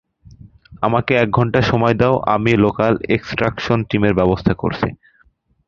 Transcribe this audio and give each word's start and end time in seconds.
আমাকে 0.81 1.11
এক 1.15 1.29
ঘন্টা 1.31 1.59
সময় 1.61 1.95
দাও 1.95 2.15
আমি 2.35 2.51
লোকাল 2.65 2.93
এক্সট্রাকশন 3.15 3.79
টিমের 3.89 4.13
ব্যবস্থা 4.19 4.53
করছি। 4.53 4.87